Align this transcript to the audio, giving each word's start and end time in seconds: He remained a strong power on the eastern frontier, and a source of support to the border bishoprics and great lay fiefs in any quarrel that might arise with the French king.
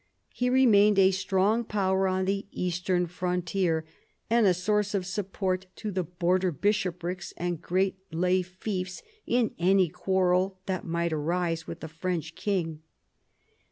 He 0.33 0.49
remained 0.49 0.97
a 0.97 1.11
strong 1.11 1.63
power 1.63 2.07
on 2.07 2.25
the 2.25 2.47
eastern 2.51 3.05
frontier, 3.05 3.85
and 4.31 4.47
a 4.47 4.53
source 4.55 4.95
of 4.95 5.05
support 5.05 5.67
to 5.75 5.91
the 5.91 6.01
border 6.03 6.51
bishoprics 6.51 7.35
and 7.37 7.61
great 7.61 7.99
lay 8.11 8.41
fiefs 8.41 9.03
in 9.27 9.53
any 9.59 9.89
quarrel 9.89 10.57
that 10.65 10.85
might 10.87 11.13
arise 11.13 11.67
with 11.67 11.81
the 11.81 11.87
French 11.87 12.33
king. 12.33 12.81